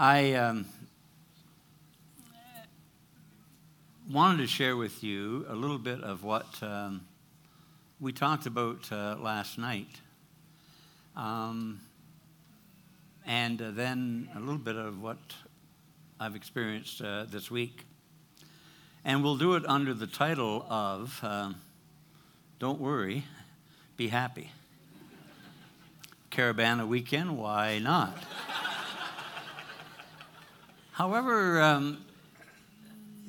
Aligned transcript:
I 0.00 0.34
um, 0.34 0.64
wanted 4.08 4.36
to 4.36 4.46
share 4.46 4.76
with 4.76 5.02
you 5.02 5.44
a 5.48 5.56
little 5.56 5.76
bit 5.76 6.00
of 6.04 6.22
what 6.22 6.46
um, 6.62 7.00
we 7.98 8.12
talked 8.12 8.46
about 8.46 8.92
uh, 8.92 9.16
last 9.18 9.58
night. 9.58 9.88
Um, 11.16 11.80
and 13.26 13.60
uh, 13.60 13.72
then 13.72 14.28
a 14.36 14.38
little 14.38 14.56
bit 14.56 14.76
of 14.76 15.02
what 15.02 15.18
I've 16.20 16.36
experienced 16.36 17.02
uh, 17.02 17.24
this 17.24 17.50
week. 17.50 17.84
And 19.04 19.24
we'll 19.24 19.36
do 19.36 19.56
it 19.56 19.64
under 19.66 19.94
the 19.94 20.06
title 20.06 20.64
of 20.70 21.18
uh, 21.24 21.54
Don't 22.60 22.80
Worry, 22.80 23.24
Be 23.96 24.06
Happy. 24.06 24.52
Caravana 26.30 26.86
weekend, 26.86 27.36
why 27.36 27.80
not? 27.80 28.16
However, 30.98 31.62
um, 31.62 31.98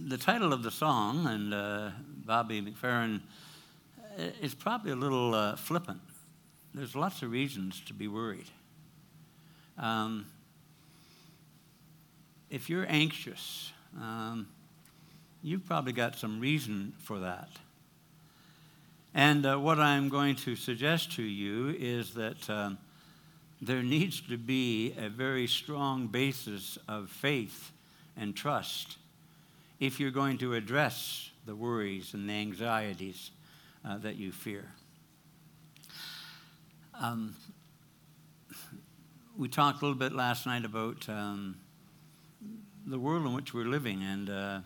the 0.07 0.17
title 0.17 0.53
of 0.53 0.63
the 0.63 0.71
song, 0.71 1.27
and 1.27 1.53
uh, 1.53 1.91
Bobby 2.25 2.63
McFerrin, 2.63 3.21
uh, 4.17 4.23
is 4.41 4.55
probably 4.55 4.91
a 4.91 4.95
little 4.95 5.35
uh, 5.35 5.55
flippant. 5.55 6.01
There's 6.73 6.95
lots 6.95 7.21
of 7.21 7.29
reasons 7.29 7.79
to 7.85 7.93
be 7.93 8.07
worried. 8.07 8.47
Um, 9.77 10.25
if 12.49 12.71
you're 12.71 12.87
anxious, 12.89 13.71
um, 14.01 14.47
you've 15.43 15.67
probably 15.67 15.93
got 15.93 16.15
some 16.15 16.39
reason 16.39 16.93
for 16.97 17.19
that. 17.19 17.49
And 19.13 19.45
uh, 19.45 19.57
what 19.57 19.79
I'm 19.79 20.09
going 20.09 20.37
to 20.37 20.55
suggest 20.55 21.11
to 21.17 21.21
you 21.21 21.75
is 21.77 22.15
that 22.15 22.49
um, 22.49 22.79
there 23.61 23.83
needs 23.83 24.21
to 24.21 24.37
be 24.37 24.93
a 24.97 25.09
very 25.09 25.47
strong 25.47 26.07
basis 26.07 26.77
of 26.87 27.09
faith 27.09 27.71
and 28.15 28.35
trust 28.35 28.97
if 29.79 29.99
you're 29.99 30.11
going 30.11 30.37
to 30.37 30.53
address 30.53 31.29
the 31.45 31.55
worries 31.55 32.13
and 32.13 32.29
the 32.29 32.33
anxieties 32.33 33.31
uh, 33.85 33.97
that 33.97 34.15
you 34.15 34.31
fear. 34.31 34.71
Um, 36.99 37.35
we 39.37 39.47
talked 39.47 39.81
a 39.81 39.85
little 39.85 39.97
bit 39.97 40.11
last 40.11 40.45
night 40.45 40.65
about 40.65 41.07
um, 41.07 41.55
the 42.85 42.99
world 42.99 43.25
in 43.25 43.33
which 43.33 43.53
we're 43.53 43.65
living 43.65 44.03
and 44.03 44.29
uh, 44.29 44.59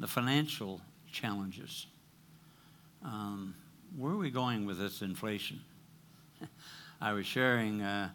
the 0.00 0.06
financial 0.06 0.80
challenges. 1.12 1.86
Um, 3.04 3.54
where 3.96 4.12
are 4.12 4.16
we 4.16 4.30
going 4.30 4.66
with 4.66 4.78
this 4.78 5.02
inflation? 5.02 5.60
I 7.00 7.12
was 7.12 7.26
sharing 7.26 7.82
uh, 7.82 8.10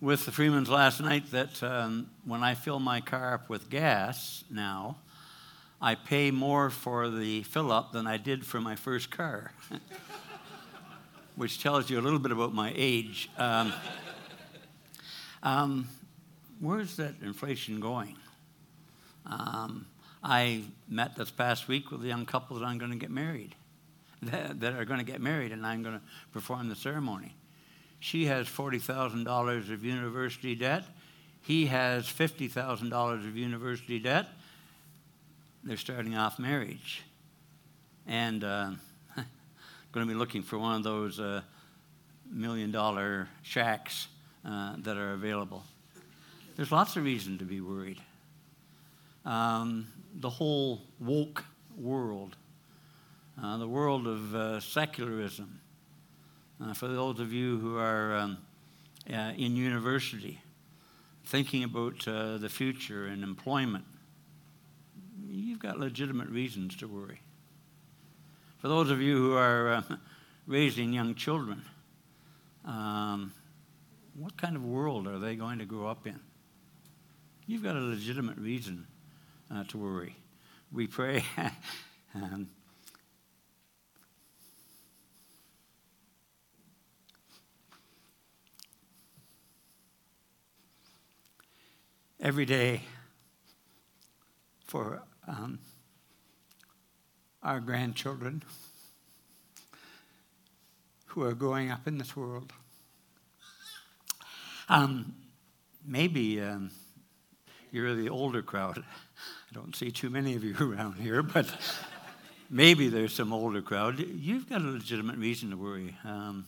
with 0.00 0.24
the 0.24 0.32
Freemans 0.32 0.70
last 0.70 1.00
night 1.00 1.30
that 1.30 1.62
um, 1.62 2.08
when 2.24 2.42
I 2.42 2.54
fill 2.54 2.80
my 2.80 3.00
car 3.00 3.34
up 3.34 3.50
with 3.50 3.68
gas 3.68 4.44
now, 4.50 4.96
I 5.80 5.94
pay 5.94 6.30
more 6.30 6.70
for 6.70 7.10
the 7.10 7.42
fill 7.42 7.70
up 7.70 7.92
than 7.92 8.06
I 8.06 8.16
did 8.16 8.46
for 8.46 8.60
my 8.60 8.76
first 8.76 9.10
car, 9.10 9.52
which 11.36 11.62
tells 11.62 11.90
you 11.90 11.98
a 11.98 12.02
little 12.02 12.18
bit 12.18 12.32
about 12.32 12.54
my 12.54 12.72
age. 12.74 13.30
Um, 13.36 13.72
um, 15.42 15.88
where's 16.60 16.96
that 16.96 17.14
inflation 17.22 17.78
going? 17.80 18.16
Um, 19.26 19.86
I 20.22 20.62
met 20.88 21.16
this 21.16 21.30
past 21.30 21.68
week 21.68 21.90
with 21.90 22.02
a 22.04 22.06
young 22.06 22.24
couple 22.24 22.58
that 22.58 22.64
I'm 22.64 22.78
going 22.78 22.92
to 22.92 22.98
get 22.98 23.10
married, 23.10 23.54
that, 24.22 24.60
that 24.60 24.72
are 24.72 24.86
going 24.86 25.00
to 25.00 25.10
get 25.10 25.20
married, 25.20 25.52
and 25.52 25.66
I'm 25.66 25.82
going 25.82 25.96
to 25.96 26.02
perform 26.32 26.70
the 26.70 26.76
ceremony. 26.76 27.34
She 28.00 28.26
has 28.26 28.48
$40,000 28.48 29.72
of 29.72 29.84
university 29.84 30.54
debt. 30.54 30.84
He 31.42 31.66
has 31.66 32.06
$50,000 32.06 33.28
of 33.28 33.36
university 33.36 33.98
debt. 33.98 34.26
They're 35.62 35.76
starting 35.76 36.16
off 36.16 36.38
marriage. 36.38 37.02
And 38.06 38.42
uh, 38.42 38.70
going 39.92 40.06
to 40.06 40.12
be 40.12 40.18
looking 40.18 40.42
for 40.42 40.58
one 40.58 40.76
of 40.76 40.82
those 40.82 41.20
uh, 41.20 41.42
million 42.30 42.70
dollar 42.70 43.28
shacks 43.42 44.08
uh, 44.46 44.76
that 44.78 44.96
are 44.96 45.12
available. 45.12 45.62
There's 46.56 46.72
lots 46.72 46.96
of 46.96 47.04
reason 47.04 47.38
to 47.38 47.44
be 47.44 47.60
worried. 47.60 48.00
Um, 49.26 49.86
the 50.14 50.30
whole 50.30 50.80
woke 50.98 51.44
world, 51.76 52.36
uh, 53.42 53.58
the 53.58 53.68
world 53.68 54.06
of 54.06 54.34
uh, 54.34 54.60
secularism, 54.60 55.60
uh, 56.62 56.74
for 56.74 56.88
those 56.88 57.20
of 57.20 57.32
you 57.32 57.58
who 57.58 57.78
are 57.78 58.16
um, 58.16 58.38
uh, 59.10 59.32
in 59.36 59.56
university, 59.56 60.40
thinking 61.24 61.64
about 61.64 62.06
uh, 62.06 62.38
the 62.38 62.48
future 62.48 63.06
and 63.06 63.22
employment, 63.22 63.84
you've 65.28 65.58
got 65.58 65.78
legitimate 65.78 66.28
reasons 66.28 66.76
to 66.76 66.86
worry. 66.86 67.20
For 68.58 68.68
those 68.68 68.90
of 68.90 69.00
you 69.00 69.16
who 69.16 69.34
are 69.34 69.72
uh, 69.72 69.82
raising 70.46 70.92
young 70.92 71.14
children, 71.14 71.62
um, 72.64 73.32
what 74.14 74.36
kind 74.36 74.54
of 74.54 74.64
world 74.64 75.06
are 75.06 75.18
they 75.18 75.36
going 75.36 75.58
to 75.60 75.64
grow 75.64 75.86
up 75.86 76.06
in? 76.06 76.20
You've 77.46 77.62
got 77.62 77.76
a 77.76 77.80
legitimate 77.80 78.36
reason 78.36 78.86
uh, 79.50 79.64
to 79.64 79.78
worry. 79.78 80.14
We 80.72 80.86
pray. 80.86 81.24
um, 82.14 82.48
every 92.22 92.44
day 92.44 92.82
for 94.66 95.02
um, 95.26 95.58
our 97.42 97.60
grandchildren 97.60 98.42
who 101.06 101.22
are 101.22 101.32
growing 101.32 101.70
up 101.70 101.88
in 101.88 101.96
this 101.96 102.14
world. 102.14 102.52
Um, 104.68 105.14
maybe 105.84 106.40
um, 106.40 106.70
you're 107.72 107.94
the 107.94 108.10
older 108.10 108.42
crowd. 108.42 108.78
I 108.78 109.54
don't 109.54 109.74
see 109.74 109.90
too 109.90 110.10
many 110.10 110.34
of 110.36 110.44
you 110.44 110.54
around 110.60 110.94
here, 110.94 111.22
but 111.22 111.46
maybe 112.50 112.88
there's 112.88 113.14
some 113.14 113.32
older 113.32 113.62
crowd. 113.62 113.98
You've 113.98 114.48
got 114.48 114.60
a 114.60 114.68
legitimate 114.68 115.16
reason 115.16 115.50
to 115.50 115.56
worry. 115.56 115.96
Um, 116.04 116.44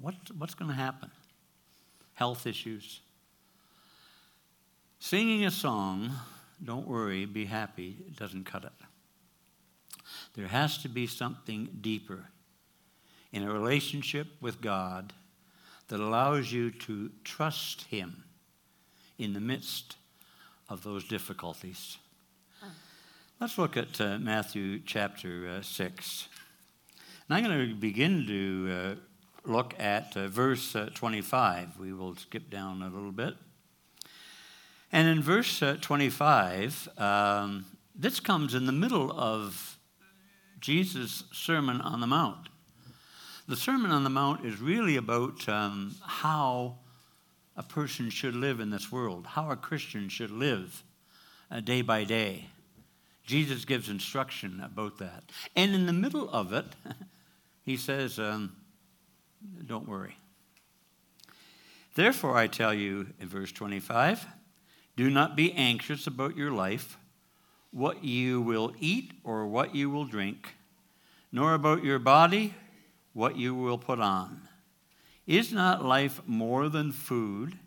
what, 0.00 0.14
what's 0.38 0.54
going 0.54 0.70
to 0.70 0.76
happen? 0.76 1.10
Health 2.14 2.46
issues, 2.46 3.00
Singing 5.02 5.46
a 5.46 5.50
song, 5.50 6.10
don't 6.62 6.86
worry, 6.86 7.24
be 7.24 7.46
happy, 7.46 7.96
doesn't 8.18 8.44
cut 8.44 8.64
it. 8.64 8.72
There 10.34 10.46
has 10.46 10.76
to 10.82 10.90
be 10.90 11.06
something 11.06 11.70
deeper 11.80 12.26
in 13.32 13.42
a 13.42 13.52
relationship 13.52 14.26
with 14.42 14.60
God 14.60 15.14
that 15.88 16.00
allows 16.00 16.52
you 16.52 16.70
to 16.70 17.10
trust 17.24 17.84
Him 17.84 18.24
in 19.18 19.32
the 19.32 19.40
midst 19.40 19.96
of 20.68 20.82
those 20.82 21.04
difficulties. 21.04 21.96
Let's 23.40 23.56
look 23.56 23.78
at 23.78 23.98
uh, 24.02 24.18
Matthew 24.18 24.80
chapter 24.84 25.48
uh, 25.48 25.62
6. 25.62 26.28
And 27.26 27.38
I'm 27.38 27.42
going 27.42 27.70
to 27.70 27.74
begin 27.74 28.26
to 28.26 28.70
uh, 28.70 29.50
look 29.50 29.74
at 29.78 30.14
uh, 30.14 30.28
verse 30.28 30.76
uh, 30.76 30.90
25. 30.92 31.78
We 31.78 31.94
will 31.94 32.14
skip 32.16 32.50
down 32.50 32.82
a 32.82 32.90
little 32.90 33.12
bit. 33.12 33.34
And 34.92 35.08
in 35.08 35.22
verse 35.22 35.62
uh, 35.62 35.76
25, 35.80 36.88
um, 36.98 37.66
this 37.94 38.18
comes 38.18 38.54
in 38.54 38.66
the 38.66 38.72
middle 38.72 39.12
of 39.12 39.78
Jesus' 40.60 41.24
Sermon 41.32 41.80
on 41.80 42.00
the 42.00 42.06
Mount. 42.06 42.48
The 43.46 43.56
Sermon 43.56 43.90
on 43.90 44.04
the 44.04 44.10
Mount 44.10 44.44
is 44.44 44.60
really 44.60 44.96
about 44.96 45.48
um, 45.48 45.94
how 46.02 46.78
a 47.56 47.62
person 47.62 48.10
should 48.10 48.34
live 48.34 48.60
in 48.60 48.70
this 48.70 48.90
world, 48.90 49.26
how 49.26 49.50
a 49.50 49.56
Christian 49.56 50.08
should 50.08 50.30
live 50.30 50.82
uh, 51.50 51.60
day 51.60 51.82
by 51.82 52.04
day. 52.04 52.46
Jesus 53.24 53.64
gives 53.64 53.88
instruction 53.88 54.60
about 54.64 54.98
that. 54.98 55.24
And 55.54 55.74
in 55.74 55.86
the 55.86 55.92
middle 55.92 56.28
of 56.30 56.52
it, 56.52 56.64
he 57.62 57.76
says, 57.76 58.18
um, 58.18 58.56
Don't 59.66 59.88
worry. 59.88 60.16
Therefore, 61.94 62.36
I 62.36 62.46
tell 62.46 62.72
you 62.72 63.08
in 63.20 63.28
verse 63.28 63.52
25, 63.52 64.26
do 64.96 65.10
not 65.10 65.36
be 65.36 65.52
anxious 65.52 66.06
about 66.06 66.36
your 66.36 66.50
life, 66.50 66.98
what 67.70 68.04
you 68.04 68.40
will 68.40 68.74
eat 68.78 69.12
or 69.24 69.46
what 69.46 69.74
you 69.74 69.90
will 69.90 70.04
drink, 70.04 70.54
nor 71.32 71.54
about 71.54 71.84
your 71.84 71.98
body, 71.98 72.54
what 73.12 73.36
you 73.36 73.54
will 73.54 73.78
put 73.78 74.00
on. 74.00 74.48
Is 75.26 75.52
not 75.52 75.84
life 75.84 76.20
more 76.26 76.68
than 76.68 76.92
food, 76.92 77.58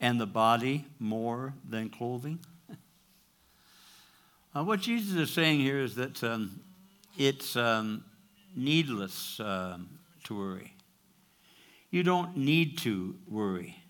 and 0.00 0.20
the 0.20 0.26
body 0.26 0.86
more 0.98 1.54
than 1.66 1.88
clothing? 1.88 2.40
uh, 4.54 4.64
what 4.64 4.80
Jesus 4.80 5.16
is 5.16 5.30
saying 5.30 5.60
here 5.60 5.80
is 5.80 5.94
that 5.94 6.22
um, 6.22 6.60
it's 7.16 7.56
um, 7.56 8.04
needless 8.54 9.40
um, 9.40 9.88
to 10.24 10.36
worry. 10.36 10.74
You 11.90 12.02
don't 12.02 12.36
need 12.36 12.78
to 12.78 13.16
worry. 13.28 13.81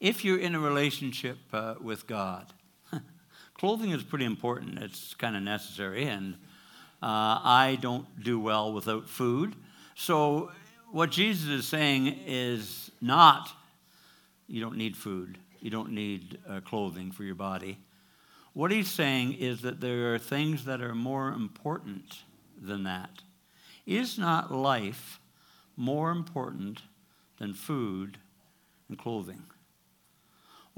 If 0.00 0.24
you're 0.24 0.38
in 0.38 0.54
a 0.54 0.60
relationship 0.60 1.38
uh, 1.52 1.74
with 1.80 2.06
God, 2.06 2.52
clothing 3.54 3.90
is 3.90 4.02
pretty 4.02 4.24
important. 4.24 4.78
It's 4.78 5.14
kind 5.14 5.36
of 5.36 5.42
necessary, 5.42 6.04
and 6.06 6.34
uh, 7.02 7.40
I 7.42 7.78
don't 7.80 8.06
do 8.22 8.38
well 8.38 8.72
without 8.72 9.08
food. 9.08 9.54
So, 9.94 10.50
what 10.90 11.10
Jesus 11.10 11.48
is 11.48 11.66
saying 11.66 12.18
is 12.26 12.90
not 13.00 13.50
you 14.46 14.60
don't 14.60 14.76
need 14.76 14.96
food, 14.96 15.38
you 15.60 15.70
don't 15.70 15.92
need 15.92 16.38
uh, 16.48 16.60
clothing 16.60 17.12
for 17.12 17.24
your 17.24 17.34
body. 17.34 17.78
What 18.54 18.70
he's 18.70 18.90
saying 18.90 19.34
is 19.34 19.60
that 19.62 19.80
there 19.80 20.14
are 20.14 20.18
things 20.18 20.64
that 20.64 20.80
are 20.80 20.94
more 20.94 21.28
important 21.28 22.22
than 22.60 22.84
that. 22.84 23.22
Is 23.86 24.18
not 24.18 24.52
life 24.52 25.20
more 25.76 26.10
important 26.10 26.82
than 27.38 27.54
food 27.54 28.18
and 28.88 28.98
clothing? 28.98 29.44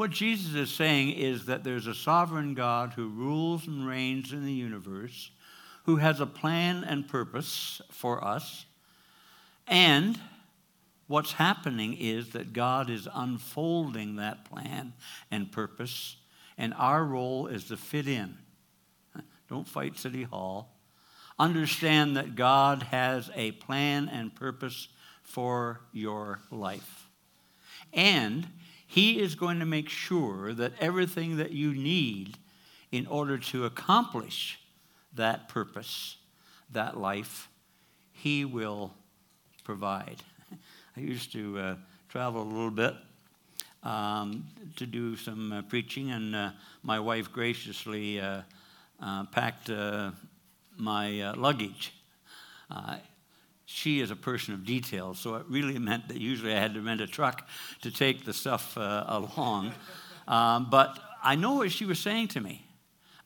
What 0.01 0.13
Jesus 0.13 0.55
is 0.55 0.71
saying 0.71 1.11
is 1.11 1.45
that 1.45 1.63
there's 1.63 1.87
a 1.87 1.95
sovereign 1.95 2.55
God 2.55 2.95
who 2.95 3.11
rules 3.11 3.67
and 3.67 3.87
reigns 3.87 4.33
in 4.33 4.47
the 4.47 4.51
universe, 4.51 5.31
who 5.85 5.97
has 5.97 6.21
a 6.21 6.27
plan 6.27 6.85
and 6.85 7.07
purpose 7.07 7.83
for 7.91 8.25
us, 8.25 8.65
and 9.67 10.19
what's 11.07 11.33
happening 11.33 11.99
is 12.01 12.31
that 12.31 12.55
God 12.55 12.89
is 12.89 13.07
unfolding 13.13 14.17
that 14.17 14.47
plan 14.47 14.95
and 15.31 15.53
purpose, 15.53 16.17
and 16.57 16.73
our 16.79 17.05
role 17.05 17.47
is 17.49 17.65
to 17.65 17.77
fit 17.77 18.09
in. 18.09 18.39
Don't 19.51 19.69
fight 19.69 19.99
City 19.99 20.23
Hall. 20.23 20.79
Understand 21.39 22.17
that 22.17 22.37
God 22.37 22.85
has 22.85 23.31
a 23.35 23.53
plan 23.53 24.09
and 24.09 24.35
purpose 24.35 24.89
for 25.23 25.83
your 25.93 26.41
life. 26.51 27.07
And 27.93 28.47
he 28.91 29.21
is 29.21 29.37
going 29.37 29.61
to 29.61 29.67
make 29.67 29.89
sure 29.89 30.53
that 30.53 30.73
everything 30.81 31.37
that 31.37 31.53
you 31.53 31.73
need 31.73 32.37
in 32.91 33.07
order 33.07 33.39
to 33.39 33.65
accomplish 33.65 34.59
that 35.15 35.47
purpose, 35.47 36.17
that 36.73 36.97
life, 36.97 37.49
He 38.13 38.45
will 38.45 38.93
provide. 39.63 40.25
I 40.97 41.01
used 41.01 41.31
to 41.35 41.57
uh, 41.57 41.75
travel 42.09 42.43
a 42.43 42.51
little 42.51 42.73
bit 42.73 42.97
um, 43.85 44.45
to 44.75 44.87
do 44.87 45.15
some 45.15 45.53
uh, 45.53 45.63
preaching, 45.63 46.11
and 46.11 46.35
uh, 46.35 46.51
my 46.83 46.99
wife 46.99 47.31
graciously 47.31 48.21
uh, 48.21 48.41
uh, 49.01 49.25
packed 49.27 49.71
uh, 49.71 50.11
my 50.77 51.33
luggage 51.37 51.93
she 53.73 54.01
is 54.01 54.11
a 54.11 54.17
person 54.17 54.53
of 54.53 54.67
detail, 54.67 55.15
so 55.15 55.37
it 55.37 55.47
really 55.49 55.79
meant 55.79 56.09
that 56.09 56.17
usually 56.17 56.53
I 56.53 56.59
had 56.59 56.75
to 56.75 56.81
rent 56.81 57.01
a 57.01 57.07
truck 57.07 57.47
to 57.83 57.93
take 57.93 58.25
the 58.25 58.33
stuff 58.33 58.77
uh, 58.77 59.05
along. 59.07 59.73
Um, 60.27 60.67
but 60.69 60.99
I 61.23 61.37
know 61.37 61.55
what 61.55 61.71
she 61.71 61.85
was 61.85 62.01
saying 62.01 62.29
to 62.29 62.41
me. 62.41 62.67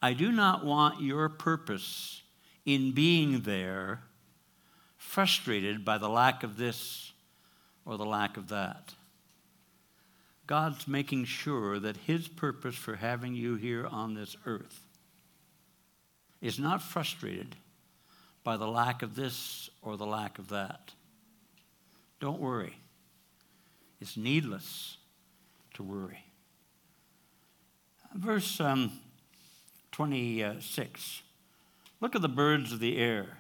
I 0.03 0.13
do 0.13 0.31
not 0.31 0.63
want 0.63 1.01
your 1.01 1.31
purpose 1.31 2.21
in 2.67 2.93
being 2.93 3.41
there 3.41 4.03
frustrated 4.99 5.83
by 5.83 5.97
the 5.97 6.11
lack 6.11 6.43
of 6.43 6.59
this 6.59 7.13
or 7.87 7.97
the 7.97 8.05
lack 8.05 8.37
of 8.37 8.49
that. 8.51 8.93
God's 10.47 10.87
making 10.87 11.25
sure 11.25 11.79
that 11.79 11.97
His 11.97 12.29
purpose 12.29 12.75
for 12.75 12.97
having 12.97 13.35
you 13.35 13.55
here 13.55 13.87
on 13.87 14.13
this 14.13 14.37
earth 14.45 14.83
is 16.43 16.59
not 16.59 16.83
frustrated 16.83 17.57
by 18.45 18.57
the 18.59 18.69
lack 18.69 19.03
of 19.03 19.17
this 19.17 19.71
or 19.83 19.97
the 19.97 20.07
lack 20.07 20.39
of 20.39 20.49
that. 20.51 20.93
Don't 22.21 22.41
worry. 22.41 22.77
It's 24.01 24.17
needless 24.17 24.99
to 25.75 25.83
worry. 25.83 26.25
Verse 28.15 28.61
um, 28.61 28.93
26 29.93 31.23
Look 32.01 32.15
at 32.15 32.23
the 32.23 32.29
birds 32.29 32.73
of 32.73 32.81
the 32.81 32.99
air. 32.99 33.39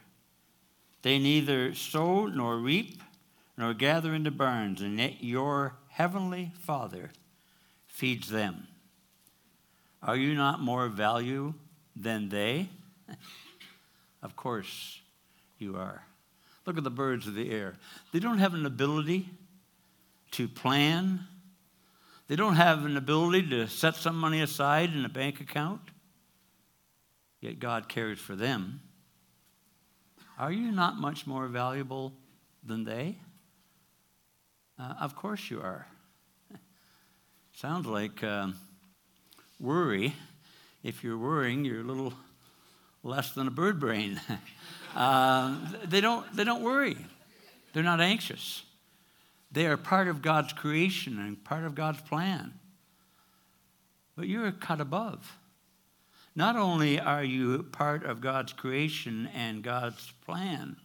They 1.02 1.18
neither 1.18 1.74
sow 1.74 2.26
nor 2.26 2.56
reap 2.56 3.02
nor 3.58 3.74
gather 3.74 4.14
into 4.14 4.30
barns, 4.30 4.80
and 4.80 4.98
yet 4.98 5.22
your 5.22 5.74
heavenly 5.88 6.52
Father 6.58 7.10
feeds 7.86 8.30
them. 8.30 8.66
Are 10.02 10.16
you 10.16 10.34
not 10.34 10.60
more 10.60 10.88
value 10.88 11.54
than 11.94 12.30
they? 12.30 12.68
Of 14.24 14.36
course 14.36 15.02
you 15.58 15.76
are. 15.76 16.02
Look 16.66 16.78
at 16.78 16.82
the 16.82 16.90
birds 16.90 17.26
of 17.26 17.34
the 17.34 17.50
air. 17.50 17.74
They 18.10 18.18
don't 18.18 18.38
have 18.38 18.54
an 18.54 18.64
ability 18.64 19.28
to 20.32 20.48
plan, 20.48 21.20
they 22.26 22.34
don't 22.34 22.56
have 22.56 22.86
an 22.86 22.96
ability 22.96 23.50
to 23.50 23.68
set 23.68 23.94
some 23.94 24.16
money 24.16 24.40
aside 24.40 24.92
in 24.92 25.04
a 25.04 25.08
bank 25.10 25.40
account, 25.40 25.82
yet 27.40 27.60
God 27.60 27.88
cares 27.88 28.18
for 28.18 28.34
them. 28.34 28.80
Are 30.38 30.50
you 30.50 30.72
not 30.72 30.96
much 30.96 31.26
more 31.26 31.46
valuable 31.46 32.14
than 32.64 32.84
they? 32.84 33.16
Uh, 34.76 34.94
of 35.00 35.14
course 35.14 35.50
you 35.50 35.60
are. 35.60 35.86
Sounds 37.52 37.86
like 37.86 38.24
um, 38.24 38.56
worry. 39.60 40.14
If 40.82 41.04
you're 41.04 41.18
worrying, 41.18 41.64
you're 41.64 41.82
a 41.82 41.84
little 41.84 42.14
less 43.04 43.32
than 43.32 43.46
a 43.46 43.50
bird 43.50 43.78
brain. 43.78 44.20
uh, 44.96 45.56
they, 45.84 46.00
don't, 46.00 46.26
they 46.34 46.42
don't 46.42 46.62
worry, 46.62 46.96
they're 47.72 47.84
not 47.84 48.00
anxious. 48.00 48.64
They 49.52 49.66
are 49.66 49.76
part 49.76 50.08
of 50.08 50.20
God's 50.20 50.52
creation 50.52 51.20
and 51.20 51.44
part 51.44 51.62
of 51.62 51.76
God's 51.76 52.00
plan. 52.00 52.54
But 54.16 54.26
you're 54.26 54.50
cut 54.50 54.80
above. 54.80 55.36
Not 56.34 56.56
only 56.56 56.98
are 56.98 57.22
you 57.22 57.62
part 57.62 58.04
of 58.04 58.20
God's 58.20 58.52
creation 58.52 59.28
and 59.32 59.62
God's 59.62 60.12
plan, 60.26 60.76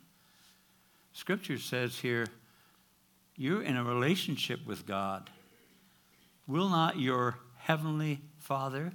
Scripture 1.13 1.57
says 1.57 1.97
here, 1.97 2.27
you're 3.35 3.63
in 3.63 3.75
a 3.75 3.83
relationship 3.83 4.67
with 4.67 4.85
God. 4.85 5.29
Will 6.45 6.69
not 6.69 6.99
your 6.99 7.37
heavenly 7.57 8.21
Father 8.37 8.91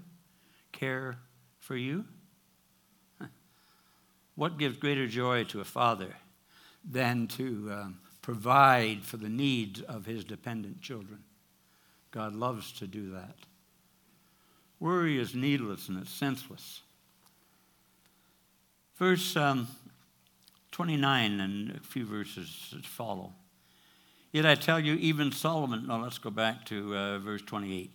care 0.71 1.17
for 1.59 1.77
you? 1.77 2.05
What 4.35 4.59
gives 4.59 4.77
greater 4.77 5.07
joy 5.07 5.45
to 5.45 5.61
a 5.61 5.65
father 5.65 6.15
than 6.85 7.29
to 7.29 7.71
um, 7.73 7.99
provide 8.21 9.03
for 9.03 9.17
the 9.17 9.29
needs 9.29 9.81
of 9.81 10.07
his 10.07 10.25
dependent 10.25 10.81
children? 10.81 11.23
God 12.11 12.35
loves 12.35 12.73
to 12.73 12.87
do 12.87 13.11
that. 13.13 13.37
Worry 14.81 15.19
is 15.19 15.35
needless 15.35 15.89
and 15.89 16.01
it's 16.01 16.13
senseless. 16.13 16.83
Verse 18.97 19.37
um, 19.37 19.69
29 20.73 21.41
and 21.41 21.71
a 21.77 21.81
few 21.81 22.05
verses 22.05 22.69
that 22.73 22.85
follow. 22.85 23.33
Yet 24.33 24.47
I 24.47 24.57
tell 24.57 24.81
you, 24.81 24.95
even 24.95 25.31
Solomon, 25.31 25.87
now 25.87 26.03
let's 26.03 26.19
go 26.19 26.31
back 26.31 26.65
to 26.67 26.97
uh, 26.97 27.19
verse 27.21 27.43
28. 27.43 27.93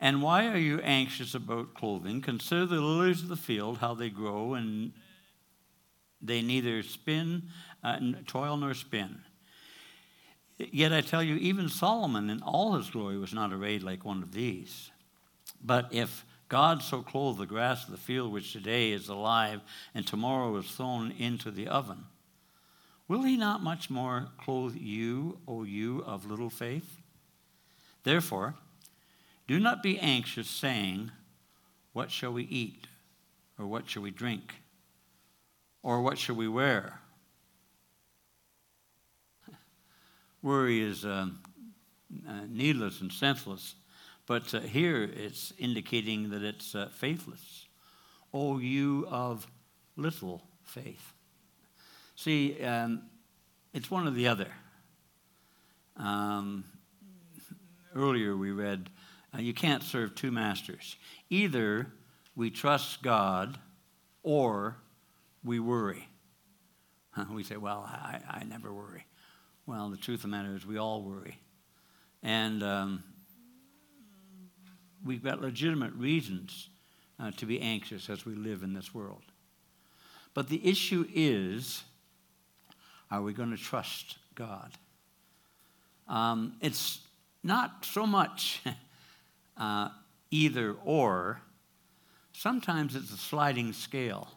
And 0.00 0.22
why 0.22 0.46
are 0.46 0.56
you 0.56 0.78
anxious 0.80 1.34
about 1.34 1.74
clothing? 1.74 2.20
Consider 2.20 2.66
the 2.66 2.80
lilies 2.80 3.22
of 3.22 3.28
the 3.28 3.36
field, 3.36 3.78
how 3.78 3.94
they 3.94 4.08
grow, 4.08 4.54
and 4.54 4.92
they 6.22 6.42
neither 6.42 6.82
spin, 6.82 7.44
uh, 7.82 7.98
toil 8.26 8.56
nor 8.56 8.74
spin. 8.74 9.20
Yet 10.58 10.92
I 10.92 11.00
tell 11.00 11.22
you, 11.22 11.36
even 11.36 11.68
Solomon 11.68 12.28
in 12.28 12.42
all 12.42 12.74
his 12.74 12.90
glory 12.90 13.16
was 13.16 13.32
not 13.32 13.52
arrayed 13.52 13.82
like 13.82 14.04
one 14.04 14.22
of 14.22 14.32
these. 14.32 14.90
But 15.62 15.88
if 15.90 16.24
God 16.48 16.82
so 16.82 17.02
clothed 17.02 17.38
the 17.38 17.46
grass 17.46 17.84
of 17.84 17.92
the 17.92 17.96
field, 17.96 18.32
which 18.32 18.52
today 18.52 18.92
is 18.92 19.08
alive 19.08 19.60
and 19.94 20.06
tomorrow 20.06 20.54
is 20.56 20.70
thrown 20.70 21.12
into 21.12 21.50
the 21.50 21.68
oven, 21.68 22.04
will 23.08 23.22
he 23.22 23.36
not 23.36 23.62
much 23.62 23.88
more 23.88 24.28
clothe 24.38 24.76
you, 24.76 25.38
O 25.48 25.62
you 25.62 26.02
of 26.04 26.26
little 26.26 26.50
faith? 26.50 26.98
Therefore, 28.02 28.54
do 29.46 29.58
not 29.58 29.82
be 29.82 29.98
anxious, 29.98 30.48
saying, 30.48 31.10
What 31.92 32.10
shall 32.10 32.32
we 32.32 32.44
eat? 32.44 32.86
Or 33.58 33.66
what 33.66 33.88
shall 33.88 34.02
we 34.02 34.10
drink? 34.10 34.59
Or 35.82 36.02
what 36.02 36.18
should 36.18 36.36
we 36.36 36.48
wear? 36.48 37.00
Worry 40.42 40.80
is 40.80 41.04
um, 41.04 41.40
uh, 42.28 42.42
needless 42.48 43.00
and 43.00 43.12
senseless, 43.12 43.74
but 44.26 44.54
uh, 44.54 44.60
here 44.60 45.02
it's 45.02 45.52
indicating 45.58 46.30
that 46.30 46.42
it's 46.42 46.74
uh, 46.74 46.88
faithless. 46.92 47.66
O 48.32 48.58
you 48.58 49.06
of 49.10 49.46
little 49.96 50.42
faith. 50.64 51.14
See, 52.16 52.62
um, 52.62 53.02
it's 53.72 53.90
one 53.90 54.06
or 54.06 54.10
the 54.10 54.28
other. 54.28 54.48
Um, 55.96 56.64
earlier 57.94 58.36
we 58.36 58.52
read, 58.52 58.90
uh, 59.34 59.38
you 59.38 59.54
can't 59.54 59.82
serve 59.82 60.14
two 60.14 60.30
masters. 60.30 60.96
Either 61.28 61.86
we 62.36 62.50
trust 62.50 63.02
God 63.02 63.58
or 64.22 64.76
we 65.44 65.60
worry. 65.60 66.08
We 67.30 67.42
say, 67.42 67.56
well, 67.56 67.84
I, 67.86 68.20
I 68.28 68.44
never 68.44 68.72
worry. 68.72 69.04
Well, 69.66 69.90
the 69.90 69.96
truth 69.96 70.20
of 70.20 70.22
the 70.22 70.28
matter 70.28 70.54
is, 70.54 70.64
we 70.64 70.78
all 70.78 71.02
worry. 71.02 71.38
And 72.22 72.62
um, 72.62 73.04
we've 75.04 75.22
got 75.22 75.40
legitimate 75.40 75.92
reasons 75.94 76.70
uh, 77.18 77.30
to 77.32 77.46
be 77.46 77.60
anxious 77.60 78.08
as 78.08 78.24
we 78.24 78.34
live 78.34 78.62
in 78.62 78.72
this 78.72 78.94
world. 78.94 79.22
But 80.34 80.48
the 80.48 80.66
issue 80.66 81.06
is 81.14 81.82
are 83.10 83.22
we 83.22 83.32
going 83.32 83.50
to 83.50 83.56
trust 83.56 84.18
God? 84.34 84.72
Um, 86.06 86.56
it's 86.60 87.00
not 87.42 87.84
so 87.84 88.06
much 88.06 88.62
uh, 89.56 89.88
either 90.30 90.76
or, 90.84 91.40
sometimes 92.32 92.94
it's 92.94 93.12
a 93.12 93.16
sliding 93.16 93.72
scale. 93.72 94.28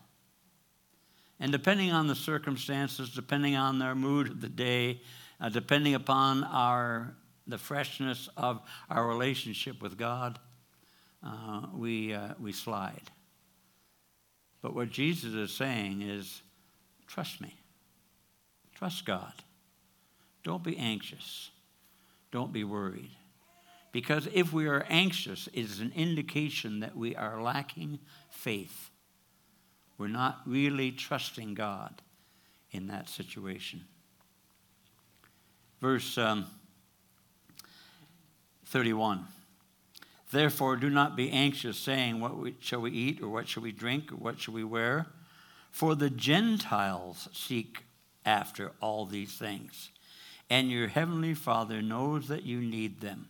And 1.43 1.51
depending 1.51 1.91
on 1.91 2.07
the 2.07 2.15
circumstances, 2.15 3.09
depending 3.09 3.57
on 3.57 3.77
their 3.77 3.95
mood 3.95 4.29
of 4.29 4.39
the 4.39 4.47
day, 4.47 5.01
uh, 5.41 5.49
depending 5.49 5.93
upon 5.93 6.45
our, 6.45 7.17
the 7.47 7.57
freshness 7.57 8.29
of 8.37 8.61
our 8.89 9.05
relationship 9.05 9.81
with 9.81 9.97
God, 9.97 10.39
uh, 11.21 11.63
we, 11.73 12.13
uh, 12.13 12.29
we 12.39 12.53
slide. 12.53 13.11
But 14.61 14.73
what 14.73 14.89
Jesus 14.89 15.33
is 15.33 15.53
saying 15.53 16.01
is 16.01 16.41
trust 17.07 17.41
me, 17.41 17.53
trust 18.73 19.05
God. 19.05 19.33
Don't 20.45 20.63
be 20.63 20.77
anxious, 20.77 21.51
don't 22.31 22.53
be 22.53 22.63
worried. 22.63 23.11
Because 23.91 24.29
if 24.33 24.53
we 24.53 24.67
are 24.67 24.85
anxious, 24.87 25.47
it 25.47 25.59
is 25.59 25.81
an 25.81 25.91
indication 25.93 26.79
that 26.79 26.95
we 26.95 27.17
are 27.17 27.43
lacking 27.43 27.99
faith. 28.29 28.91
We're 30.03 30.09
not 30.09 30.41
really 30.45 30.91
trusting 30.91 31.53
God 31.53 32.01
in 32.71 32.87
that 32.87 33.07
situation. 33.07 33.85
Verse 35.79 36.17
um, 36.17 36.45
31. 38.65 39.23
Therefore, 40.29 40.75
do 40.75 40.89
not 40.89 41.15
be 41.15 41.31
anxious, 41.31 41.77
saying, 41.77 42.19
What 42.19 42.37
we, 42.37 42.53
shall 42.59 42.81
we 42.81 42.91
eat, 42.91 43.21
or 43.21 43.29
what 43.29 43.47
shall 43.47 43.63
we 43.63 43.71
drink, 43.71 44.11
or 44.11 44.17
what 44.17 44.41
shall 44.41 44.53
we 44.53 44.65
wear? 44.65 45.05
For 45.71 45.95
the 45.95 46.09
Gentiles 46.09 47.29
seek 47.31 47.85
after 48.25 48.73
all 48.81 49.05
these 49.05 49.31
things, 49.31 49.89
and 50.49 50.69
your 50.69 50.89
heavenly 50.89 51.33
Father 51.33 51.81
knows 51.81 52.27
that 52.27 52.43
you 52.43 52.59
need 52.59 52.99
them 52.99 53.29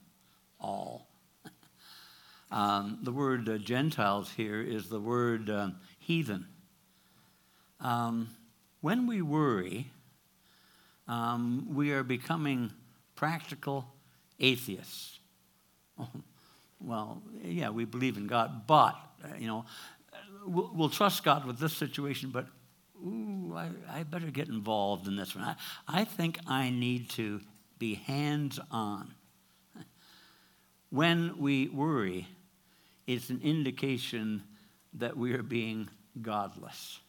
all. 0.59 1.07
um, 2.51 2.97
the 3.03 3.11
word 3.11 3.47
uh, 3.47 3.59
Gentiles 3.59 4.31
here 4.35 4.59
is 4.59 4.89
the 4.89 4.99
word 4.99 5.51
uh, 5.51 5.69
heathen. 5.99 6.47
Um, 7.83 8.29
when 8.79 9.07
we 9.07 9.21
worry, 9.21 9.91
um, 11.07 11.67
we 11.69 11.91
are 11.91 12.03
becoming 12.03 12.71
practical 13.15 13.85
atheists. 14.39 15.19
well, 16.79 17.21
yeah, 17.43 17.69
we 17.69 17.83
believe 17.83 18.15
in 18.17 18.25
God, 18.25 18.65
but, 18.67 18.95
uh, 19.23 19.35
you 19.37 19.47
know, 19.47 19.65
we'll, 20.45 20.71
we'll, 20.73 20.89
trust 20.89 21.25
God 21.25 21.45
with 21.45 21.59
this 21.59 21.73
situation, 21.73 22.29
but 22.29 22.47
ooh, 23.05 23.53
I, 23.55 23.69
I 23.91 24.03
better 24.03 24.31
get 24.31 24.47
involved 24.47 25.07
in 25.07 25.17
this 25.17 25.35
one. 25.35 25.43
I, 25.43 25.55
I 25.87 26.05
think 26.05 26.39
I 26.47 26.69
need 26.69 27.09
to 27.11 27.41
be 27.79 27.95
hands 27.95 28.59
on. 28.71 29.13
When 30.89 31.39
we 31.39 31.67
worry, 31.69 32.27
it's 33.07 33.29
an 33.29 33.41
indication 33.43 34.43
that 34.93 35.17
we 35.17 35.33
are 35.33 35.41
being 35.41 35.89
godless. 36.21 36.99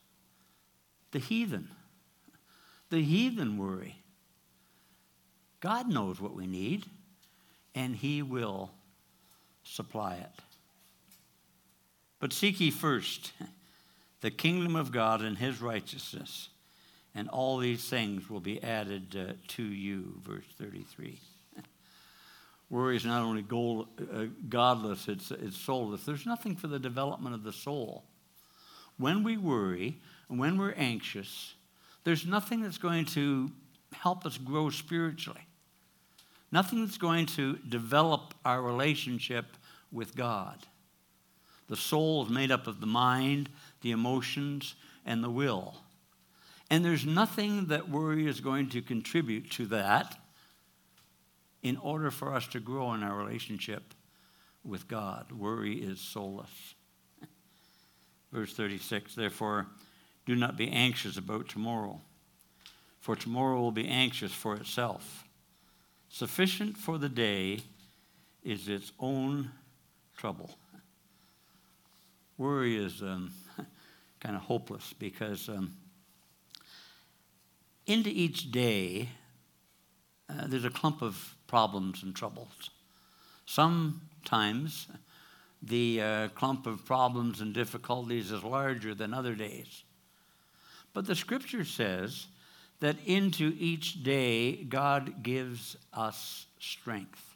The 1.14 1.20
heathen, 1.20 1.68
the 2.90 3.00
heathen 3.00 3.56
worry. 3.56 4.02
God 5.60 5.88
knows 5.88 6.20
what 6.20 6.34
we 6.34 6.48
need, 6.48 6.86
and 7.72 7.94
He 7.94 8.20
will 8.20 8.72
supply 9.62 10.16
it. 10.16 10.42
But 12.18 12.32
seek 12.32 12.58
ye 12.58 12.72
first 12.72 13.30
the 14.22 14.32
kingdom 14.32 14.74
of 14.74 14.90
God 14.90 15.22
and 15.22 15.38
his 15.38 15.60
righteousness, 15.62 16.48
and 17.14 17.28
all 17.28 17.58
these 17.58 17.88
things 17.88 18.28
will 18.28 18.40
be 18.40 18.60
added 18.60 19.14
uh, 19.16 19.34
to 19.50 19.62
you. 19.62 20.20
Verse 20.24 20.46
33. 20.58 21.20
Worry 22.70 22.96
is 22.96 23.04
not 23.04 23.22
only 23.22 23.42
goal, 23.42 23.86
uh, 24.12 24.24
godless, 24.48 25.06
it's, 25.06 25.30
it's 25.30 25.56
soulless. 25.58 26.04
There's 26.04 26.26
nothing 26.26 26.56
for 26.56 26.66
the 26.66 26.80
development 26.80 27.36
of 27.36 27.44
the 27.44 27.52
soul. 27.52 28.02
When 28.96 29.22
we 29.22 29.36
worry, 29.36 30.00
when 30.38 30.58
we're 30.58 30.72
anxious, 30.72 31.54
there's 32.04 32.26
nothing 32.26 32.62
that's 32.62 32.78
going 32.78 33.06
to 33.06 33.50
help 33.92 34.26
us 34.26 34.38
grow 34.38 34.70
spiritually. 34.70 35.46
Nothing 36.52 36.84
that's 36.84 36.98
going 36.98 37.26
to 37.26 37.56
develop 37.68 38.34
our 38.44 38.62
relationship 38.62 39.46
with 39.90 40.14
God. 40.14 40.58
The 41.68 41.76
soul 41.76 42.24
is 42.24 42.30
made 42.30 42.50
up 42.50 42.66
of 42.66 42.80
the 42.80 42.86
mind, 42.86 43.48
the 43.80 43.90
emotions, 43.90 44.74
and 45.06 45.24
the 45.24 45.30
will. 45.30 45.76
And 46.70 46.84
there's 46.84 47.06
nothing 47.06 47.66
that 47.66 47.88
worry 47.88 48.26
is 48.26 48.40
going 48.40 48.68
to 48.70 48.82
contribute 48.82 49.50
to 49.52 49.66
that 49.66 50.16
in 51.62 51.76
order 51.78 52.10
for 52.10 52.34
us 52.34 52.46
to 52.48 52.60
grow 52.60 52.92
in 52.92 53.02
our 53.02 53.16
relationship 53.16 53.94
with 54.64 54.86
God. 54.86 55.32
Worry 55.32 55.74
is 55.74 56.00
soulless. 56.00 56.74
Verse 58.32 58.52
36 58.54 59.14
Therefore, 59.14 59.66
do 60.26 60.34
not 60.34 60.56
be 60.56 60.70
anxious 60.70 61.16
about 61.16 61.48
tomorrow, 61.48 62.00
for 63.00 63.14
tomorrow 63.14 63.60
will 63.60 63.72
be 63.72 63.88
anxious 63.88 64.32
for 64.32 64.54
itself. 64.54 65.24
Sufficient 66.08 66.76
for 66.76 66.98
the 66.98 67.08
day 67.08 67.60
is 68.42 68.68
its 68.68 68.92
own 68.98 69.50
trouble. 70.16 70.56
Worry 72.38 72.76
is 72.76 73.02
um, 73.02 73.32
kind 74.20 74.36
of 74.36 74.42
hopeless 74.42 74.94
because 74.98 75.48
um, 75.48 75.74
into 77.86 78.10
each 78.10 78.50
day 78.50 79.08
uh, 80.28 80.46
there's 80.46 80.64
a 80.64 80.70
clump 80.70 81.02
of 81.02 81.34
problems 81.46 82.02
and 82.02 82.14
troubles. 82.14 82.70
Sometimes 83.46 84.86
the 85.62 86.00
uh, 86.00 86.28
clump 86.28 86.66
of 86.66 86.84
problems 86.84 87.40
and 87.40 87.52
difficulties 87.52 88.30
is 88.30 88.42
larger 88.42 88.94
than 88.94 89.14
other 89.14 89.34
days. 89.34 89.84
But 90.94 91.06
the 91.06 91.14
scripture 91.14 91.64
says 91.64 92.26
that 92.80 92.96
into 93.04 93.54
each 93.58 94.02
day 94.02 94.64
God 94.64 95.22
gives 95.22 95.76
us 95.92 96.46
strength. 96.58 97.34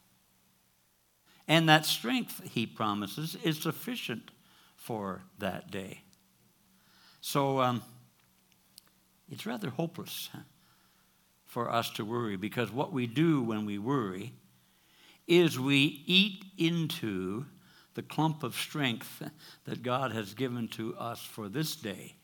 And 1.47 1.69
that 1.69 1.85
strength, 1.85 2.41
he 2.45 2.67
promises, 2.67 3.37
is 3.43 3.59
sufficient 3.59 4.31
for 4.77 5.23
that 5.39 5.71
day. 5.71 6.03
So 7.21 7.61
um, 7.61 7.83
it's 9.31 9.47
rather 9.47 9.71
hopeless 9.71 10.31
for 11.45 11.71
us 11.71 11.91
to 11.91 12.05
worry 12.05 12.37
because 12.37 12.71
what 12.71 12.93
we 12.93 13.07
do 13.07 13.43
when 13.43 13.67
we 13.67 13.79
worry 13.79 14.33
is 15.27 15.59
we 15.59 16.03
eat 16.07 16.45
into 16.57 17.47
the 17.95 18.03
clump 18.03 18.43
of 18.43 18.55
strength 18.55 19.23
that 19.65 19.83
God 19.83 20.13
has 20.13 20.35
given 20.35 20.69
to 20.69 20.97
us 20.97 21.21
for 21.21 21.49
this 21.49 21.75
day, 21.75 22.15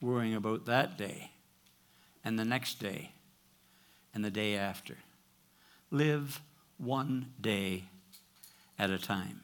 worrying 0.00 0.34
about 0.34 0.66
that 0.66 0.96
day 0.96 1.30
and 2.24 2.38
the 2.38 2.44
next 2.44 2.78
day 2.80 3.12
and 4.14 4.24
the 4.24 4.30
day 4.30 4.56
after. 4.56 4.96
Live 5.90 6.40
one 6.76 7.32
day 7.40 7.84
at 8.78 8.90
a 8.90 8.98
time. 8.98 9.40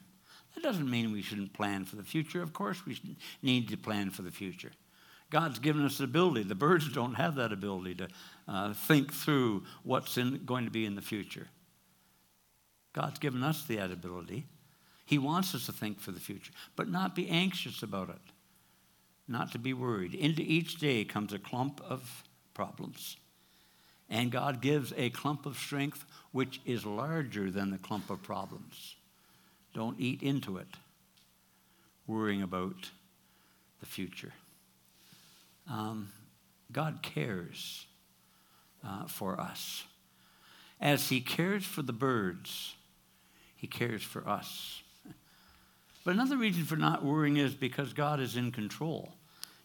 That 0.53 0.63
doesn't 0.63 0.89
mean 0.89 1.11
we 1.11 1.21
shouldn't 1.21 1.53
plan 1.53 1.85
for 1.85 1.97
the 1.97 2.03
future. 2.03 2.41
Of 2.41 2.53
course, 2.53 2.85
we 2.85 2.97
need 3.41 3.69
to 3.69 3.77
plan 3.77 4.09
for 4.09 4.21
the 4.21 4.31
future. 4.31 4.71
God's 5.29 5.59
given 5.59 5.83
us 5.83 5.97
the 5.97 6.05
ability. 6.05 6.43
The 6.43 6.55
birds 6.55 6.89
don't 6.93 7.15
have 7.15 7.35
that 7.35 7.51
ability 7.51 7.95
to 7.95 8.07
uh, 8.47 8.73
think 8.73 9.11
through 9.11 9.63
what's 9.83 10.17
in, 10.17 10.45
going 10.45 10.65
to 10.65 10.71
be 10.71 10.85
in 10.85 10.95
the 10.95 11.01
future. 11.01 11.47
God's 12.93 13.19
given 13.19 13.43
us 13.43 13.63
the 13.65 13.79
ability. 13.79 14.45
He 15.05 15.17
wants 15.17 15.53
us 15.53 15.65
to 15.65 15.73
think 15.73 15.99
for 15.99 16.11
the 16.11 16.19
future, 16.19 16.51
but 16.75 16.89
not 16.89 17.13
be 17.13 17.29
anxious 17.29 17.83
about 17.83 18.09
it, 18.09 18.21
not 19.27 19.51
to 19.51 19.59
be 19.59 19.73
worried. 19.73 20.13
Into 20.13 20.41
each 20.41 20.75
day 20.77 21.03
comes 21.03 21.33
a 21.33 21.39
clump 21.39 21.81
of 21.87 22.23
problems. 22.53 23.17
And 24.09 24.31
God 24.31 24.61
gives 24.61 24.93
a 24.95 25.09
clump 25.09 25.45
of 25.45 25.57
strength 25.57 26.05
which 26.31 26.61
is 26.65 26.85
larger 26.85 27.49
than 27.49 27.71
the 27.71 27.77
clump 27.77 28.09
of 28.09 28.21
problems. 28.21 28.95
Don't 29.73 29.99
eat 29.99 30.21
into 30.21 30.57
it, 30.57 30.67
worrying 32.07 32.41
about 32.41 32.91
the 33.79 33.85
future. 33.85 34.33
Um, 35.69 36.09
God 36.71 36.99
cares 37.01 37.87
uh, 38.85 39.07
for 39.07 39.39
us. 39.39 39.83
As 40.79 41.09
He 41.09 41.19
cares 41.19 41.65
for 41.65 41.81
the 41.81 41.93
birds, 41.93 42.75
He 43.55 43.67
cares 43.67 44.03
for 44.03 44.27
us. 44.27 44.83
But 46.05 46.13
another 46.13 46.37
reason 46.37 46.65
for 46.65 46.75
not 46.75 47.03
worrying 47.03 47.37
is 47.37 47.55
because 47.55 47.91
God 47.91 48.19
is 48.19 48.37
in 48.37 48.51
control. 48.51 49.11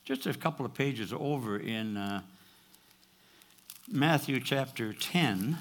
Just 0.04 0.26
a 0.26 0.32
couple 0.32 0.64
of 0.64 0.72
pages 0.72 1.12
over 1.12 1.58
in 1.58 1.98
uh, 1.98 2.22
Matthew 3.92 4.40
chapter 4.40 4.94
10. 4.94 5.58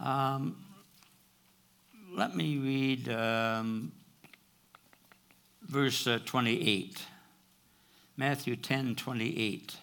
Um, 0.00 0.56
let 2.12 2.34
me 2.34 2.58
read 2.58 3.08
um, 3.08 3.92
verse 5.62 6.04
uh, 6.08 6.18
28. 6.26 7.02
Matthew 8.16 8.56
10 8.56 8.96
28. 8.96 9.76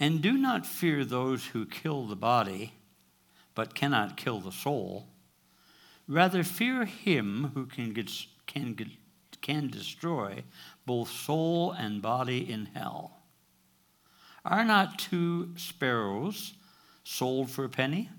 And 0.00 0.20
do 0.20 0.32
not 0.32 0.66
fear 0.66 1.04
those 1.04 1.46
who 1.46 1.66
kill 1.66 2.06
the 2.06 2.16
body, 2.16 2.72
but 3.54 3.76
cannot 3.76 4.16
kill 4.16 4.40
the 4.40 4.50
soul. 4.50 5.06
Rather, 6.10 6.42
fear 6.42 6.86
him 6.86 7.52
who 7.54 7.66
can, 7.66 7.94
can, 8.48 8.76
can 9.40 9.68
destroy 9.68 10.42
both 10.84 11.08
soul 11.08 11.70
and 11.70 12.02
body 12.02 12.50
in 12.50 12.66
hell. 12.74 13.20
Are 14.44 14.64
not 14.64 14.98
two 14.98 15.56
sparrows 15.56 16.54
sold 17.04 17.48
for 17.48 17.64
a 17.64 17.68
penny? 17.68 18.10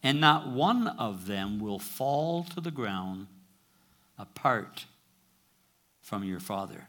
And 0.00 0.20
not 0.20 0.48
one 0.48 0.86
of 0.86 1.26
them 1.26 1.58
will 1.58 1.80
fall 1.80 2.44
to 2.44 2.60
the 2.60 2.70
ground 2.70 3.26
apart 4.16 4.86
from 6.02 6.22
your 6.22 6.38
Father. 6.38 6.86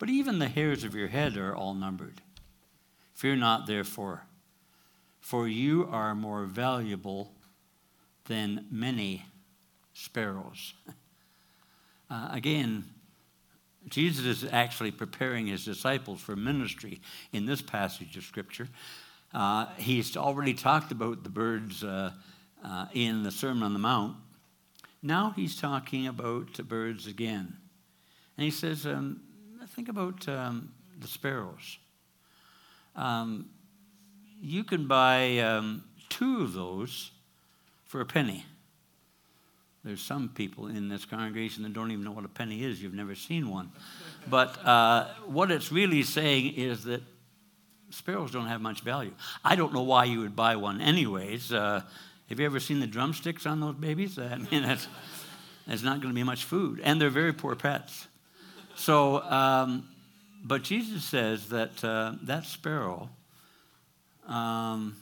But 0.00 0.10
even 0.10 0.40
the 0.40 0.48
hairs 0.48 0.82
of 0.82 0.96
your 0.96 1.08
head 1.08 1.36
are 1.36 1.54
all 1.54 1.74
numbered. 1.74 2.22
Fear 3.14 3.36
not, 3.36 3.68
therefore, 3.68 4.24
for 5.20 5.46
you 5.46 5.86
are 5.88 6.16
more 6.16 6.44
valuable 6.46 7.34
than 8.26 8.66
many 8.70 9.24
sparrows. 9.92 10.74
Uh, 12.10 12.28
again, 12.32 12.84
Jesus 13.88 14.26
is 14.26 14.52
actually 14.52 14.90
preparing 14.90 15.46
his 15.46 15.64
disciples 15.64 16.20
for 16.20 16.36
ministry 16.36 17.00
in 17.32 17.46
this 17.46 17.62
passage 17.62 18.18
of 18.18 18.24
Scripture. 18.24 18.68
Uh, 19.32 19.66
he's 19.78 20.14
already 20.14 20.52
talked 20.52 20.92
about 20.92 21.24
the 21.24 21.30
birds 21.30 21.82
uh, 21.82 22.12
uh, 22.62 22.86
in 22.92 23.22
the 23.22 23.30
Sermon 23.30 23.62
on 23.62 23.72
the 23.72 23.78
Mount. 23.78 24.16
Now 25.02 25.32
he's 25.34 25.56
talking 25.58 26.06
about 26.06 26.52
the 26.52 26.62
birds 26.62 27.06
again. 27.06 27.56
And 28.36 28.44
he 28.44 28.50
says, 28.50 28.86
um, 28.86 29.22
think 29.68 29.88
about 29.88 30.28
um, 30.28 30.70
the 31.00 31.08
sparrows. 31.08 31.78
Um, 32.94 33.46
you 34.40 34.64
can 34.64 34.86
buy 34.86 35.38
um, 35.38 35.84
two 36.08 36.42
of 36.42 36.52
those 36.52 37.10
for 37.92 38.00
a 38.00 38.06
penny. 38.06 38.42
There's 39.84 40.00
some 40.00 40.30
people 40.30 40.68
in 40.68 40.88
this 40.88 41.04
congregation 41.04 41.62
that 41.64 41.74
don't 41.74 41.90
even 41.90 42.04
know 42.04 42.12
what 42.12 42.24
a 42.24 42.28
penny 42.28 42.64
is. 42.64 42.82
You've 42.82 42.94
never 42.94 43.14
seen 43.14 43.50
one. 43.50 43.70
But 44.30 44.66
uh, 44.66 45.08
what 45.26 45.50
it's 45.50 45.70
really 45.70 46.02
saying 46.02 46.54
is 46.54 46.84
that 46.84 47.02
sparrows 47.90 48.30
don't 48.30 48.46
have 48.46 48.62
much 48.62 48.80
value. 48.80 49.12
I 49.44 49.56
don't 49.56 49.74
know 49.74 49.82
why 49.82 50.04
you 50.04 50.20
would 50.20 50.34
buy 50.34 50.56
one, 50.56 50.80
anyways. 50.80 51.52
Uh, 51.52 51.82
have 52.30 52.40
you 52.40 52.46
ever 52.46 52.60
seen 52.60 52.80
the 52.80 52.86
drumsticks 52.86 53.44
on 53.44 53.60
those 53.60 53.74
babies? 53.74 54.18
I 54.18 54.38
mean, 54.38 54.62
that's, 54.62 54.88
that's 55.66 55.82
not 55.82 56.00
going 56.00 56.14
to 56.14 56.18
be 56.18 56.24
much 56.24 56.44
food. 56.44 56.80
And 56.82 56.98
they're 56.98 57.10
very 57.10 57.34
poor 57.34 57.54
pets. 57.54 58.08
So, 58.74 59.20
um, 59.20 59.86
but 60.42 60.62
Jesus 60.62 61.04
says 61.04 61.50
that 61.50 61.84
uh, 61.84 62.14
that 62.22 62.46
sparrow, 62.46 63.10
um, 64.26 64.96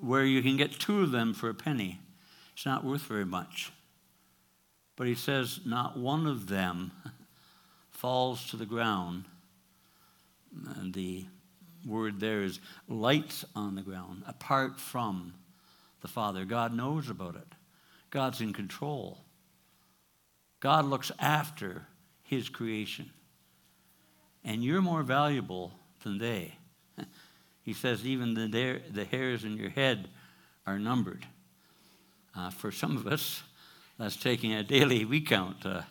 where 0.00 0.24
you 0.24 0.42
can 0.42 0.56
get 0.56 0.72
two 0.72 1.02
of 1.02 1.10
them 1.10 1.34
for 1.34 1.48
a 1.48 1.54
penny, 1.54 2.00
it's 2.52 2.66
not 2.66 2.84
worth 2.84 3.02
very 3.02 3.24
much. 3.24 3.72
But 4.96 5.06
he 5.06 5.14
says, 5.14 5.60
not 5.64 5.96
one 5.96 6.26
of 6.26 6.48
them 6.48 6.92
falls 7.90 8.48
to 8.50 8.56
the 8.56 8.66
ground. 8.66 9.24
And 10.76 10.92
the 10.92 11.26
word 11.86 12.20
there 12.20 12.42
is 12.42 12.60
lights 12.88 13.44
on 13.54 13.74
the 13.74 13.82
ground, 13.82 14.24
apart 14.26 14.80
from 14.80 15.34
the 16.00 16.08
Father. 16.08 16.44
God 16.44 16.74
knows 16.74 17.08
about 17.10 17.36
it, 17.36 17.46
God's 18.10 18.40
in 18.40 18.52
control. 18.52 19.24
God 20.60 20.84
looks 20.84 21.12
after 21.18 21.86
his 22.22 22.48
creation. 22.48 23.10
And 24.44 24.64
you're 24.64 24.82
more 24.82 25.02
valuable 25.02 25.72
than 26.02 26.18
they. 26.18 26.57
He 27.68 27.74
says, 27.74 28.06
even 28.06 28.32
the, 28.32 28.80
the 28.90 29.04
hairs 29.04 29.44
in 29.44 29.58
your 29.58 29.68
head 29.68 30.08
are 30.66 30.78
numbered. 30.78 31.26
Uh, 32.34 32.48
for 32.48 32.72
some 32.72 32.96
of 32.96 33.06
us, 33.06 33.42
that's 33.98 34.16
taking 34.16 34.54
a 34.54 34.62
daily 34.62 35.04
recount. 35.16 35.66
Uh, 35.66 35.82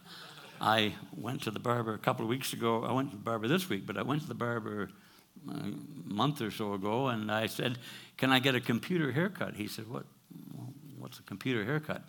I 0.59 0.95
went 1.15 1.43
to 1.43 1.51
the 1.51 1.59
barber 1.59 1.93
a 1.93 1.99
couple 1.99 2.25
of 2.25 2.29
weeks 2.29 2.51
ago. 2.51 2.83
I 2.83 2.93
went 2.93 3.11
to 3.11 3.15
the 3.15 3.21
barber 3.21 3.47
this 3.47 3.69
week, 3.69 3.85
but 3.85 3.95
I 3.95 4.01
went 4.01 4.23
to 4.23 4.27
the 4.27 4.33
barber 4.33 4.89
a 5.47 5.71
month 6.03 6.41
or 6.41 6.49
so 6.49 6.73
ago, 6.73 7.09
and 7.09 7.31
I 7.31 7.45
said, 7.45 7.77
"Can 8.17 8.31
I 8.31 8.39
get 8.39 8.55
a 8.55 8.59
computer 8.59 9.11
haircut?" 9.11 9.53
He 9.53 9.67
said, 9.67 9.87
"What? 9.87 10.05
What's 10.97 11.19
a 11.19 11.23
computer 11.23 11.63
haircut?" 11.63 12.01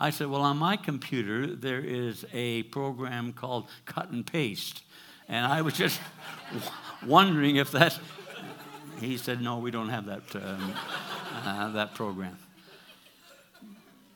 I 0.00 0.10
said, 0.10 0.26
Well, 0.30 0.42
on 0.42 0.56
my 0.56 0.76
computer, 0.76 1.46
there 1.46 1.78
is 1.78 2.26
a 2.32 2.64
program 2.64 3.32
called 3.32 3.68
Cut 3.84 4.10
and 4.10 4.26
Paste. 4.26 4.82
And 5.28 5.46
I 5.46 5.62
was 5.62 5.74
just 5.74 6.00
wondering 7.06 7.54
if 7.54 7.70
that. 7.70 7.96
He 9.02 9.16
said, 9.16 9.42
No, 9.42 9.58
we 9.58 9.70
don't 9.70 9.88
have 9.88 10.06
that, 10.06 10.36
um, 10.36 10.74
uh, 11.44 11.70
that 11.72 11.94
program. 11.94 12.36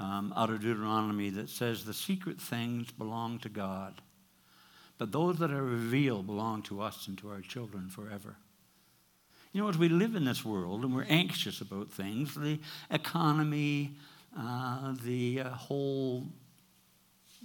um, 0.00 0.32
out 0.34 0.48
of 0.48 0.62
Deuteronomy 0.62 1.28
that 1.30 1.50
says, 1.50 1.84
The 1.84 1.94
secret 1.94 2.40
things 2.40 2.90
belong 2.90 3.38
to 3.40 3.48
God, 3.48 4.00
but 4.98 5.12
those 5.12 5.38
that 5.38 5.50
are 5.50 5.62
revealed 5.62 6.26
belong 6.26 6.62
to 6.62 6.80
us 6.80 7.06
and 7.06 7.18
to 7.18 7.28
our 7.28 7.42
children 7.42 7.88
forever. 7.88 8.36
You 9.52 9.60
know, 9.60 9.68
as 9.68 9.76
we 9.76 9.88
live 9.88 10.14
in 10.14 10.24
this 10.24 10.44
world 10.44 10.84
and 10.84 10.94
we're 10.94 11.06
anxious 11.08 11.60
about 11.60 11.90
things, 11.90 12.34
the 12.34 12.58
economy, 12.90 13.96
uh, 14.38 14.94
the 15.04 15.42
uh, 15.42 15.50
whole 15.50 16.26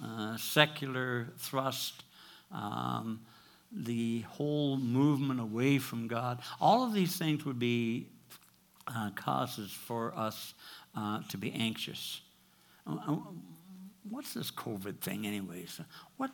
uh, 0.03 0.37
secular 0.37 1.29
thrust, 1.37 2.03
um, 2.51 3.21
the 3.71 4.21
whole 4.21 4.77
movement 4.77 5.39
away 5.39 5.79
from 5.79 6.07
God. 6.07 6.39
All 6.61 6.83
of 6.83 6.93
these 6.93 7.17
things 7.17 7.43
would 7.43 7.59
be 7.59 8.07
uh, 8.87 9.09
causes 9.15 9.71
for 9.71 10.15
us 10.15 10.53
uh, 10.95 11.21
to 11.29 11.37
be 11.37 11.51
anxious. 11.51 12.21
Uh, 12.88 12.98
uh, 13.08 13.17
what's 14.10 14.34
this 14.34 14.52
COVID 14.52 15.00
thing, 15.00 15.26
anyways? 15.26 15.80
What, 16.17 16.32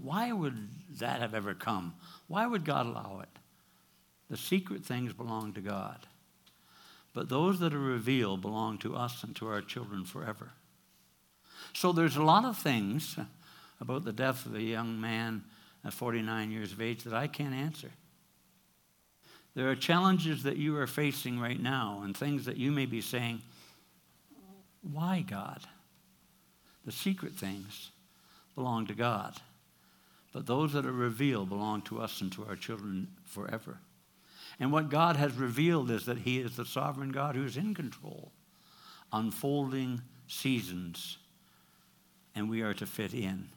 why 0.00 0.32
would 0.32 0.68
that 0.98 1.20
have 1.20 1.34
ever 1.34 1.54
come? 1.54 1.94
Why 2.26 2.46
would 2.46 2.64
God 2.64 2.86
allow 2.86 3.20
it? 3.22 3.28
The 4.30 4.36
secret 4.36 4.84
things 4.84 5.12
belong 5.12 5.52
to 5.54 5.60
God. 5.60 5.98
But 7.14 7.28
those 7.28 7.58
that 7.60 7.74
are 7.74 7.78
revealed 7.78 8.42
belong 8.42 8.78
to 8.78 8.94
us 8.94 9.24
and 9.24 9.34
to 9.36 9.48
our 9.48 9.60
children 9.60 10.04
forever. 10.04 10.50
So 11.72 11.92
there's 11.92 12.16
a 12.16 12.22
lot 12.22 12.44
of 12.44 12.56
things 12.56 13.16
about 13.80 14.04
the 14.04 14.12
death 14.12 14.46
of 14.46 14.54
a 14.54 14.62
young 14.62 15.00
man 15.00 15.44
at 15.84 15.92
49 15.92 16.50
years 16.50 16.72
of 16.72 16.80
age 16.80 17.04
that 17.04 17.14
I 17.14 17.26
can't 17.26 17.54
answer. 17.54 17.90
There 19.54 19.70
are 19.70 19.76
challenges 19.76 20.42
that 20.44 20.56
you 20.56 20.76
are 20.76 20.86
facing 20.86 21.40
right 21.40 21.60
now 21.60 22.02
and 22.04 22.16
things 22.16 22.44
that 22.44 22.56
you 22.56 22.70
may 22.70 22.86
be 22.86 23.00
saying, 23.00 23.42
Why, 24.92 25.24
God? 25.28 25.60
The 26.84 26.92
secret 26.92 27.34
things 27.34 27.90
belong 28.54 28.86
to 28.86 28.94
God, 28.94 29.34
but 30.32 30.46
those 30.46 30.72
that 30.72 30.86
are 30.86 30.92
revealed 30.92 31.48
belong 31.48 31.82
to 31.82 32.00
us 32.00 32.20
and 32.20 32.32
to 32.32 32.44
our 32.46 32.56
children 32.56 33.08
forever. 33.24 33.78
And 34.58 34.72
what 34.72 34.88
God 34.88 35.16
has 35.16 35.34
revealed 35.34 35.90
is 35.90 36.06
that 36.06 36.18
He 36.18 36.38
is 36.38 36.56
the 36.56 36.64
sovereign 36.64 37.10
God 37.12 37.36
who's 37.36 37.56
in 37.56 37.74
control, 37.74 38.32
unfolding 39.12 40.00
seasons, 40.26 41.18
and 42.34 42.48
we 42.48 42.62
are 42.62 42.74
to 42.74 42.86
fit 42.86 43.14
in. 43.14 43.48